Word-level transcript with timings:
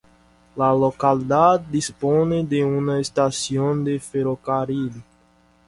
La 0.55 0.73
localidad 0.73 1.59
dispone 1.59 2.43
de 2.43 2.65
una 2.65 2.99
estación 2.99 3.83
de 3.83 3.99
ferrocarril. 3.99 4.91